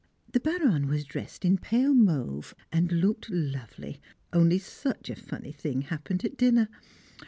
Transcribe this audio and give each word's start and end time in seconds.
The 0.31 0.39
Baronne 0.39 0.87
was 0.87 1.03
dressed 1.05 1.45
in 1.45 1.59
pale 1.59 1.93
mauve 1.93 2.55
and 2.71 2.91
looked 2.91 3.29
lovely, 3.29 4.01
only 4.33 4.57
such 4.57 5.11
a 5.11 5.15
funny 5.15 5.51
thing 5.51 5.83
happened 5.83 6.25
at 6.25 6.37
dinner. 6.37 6.69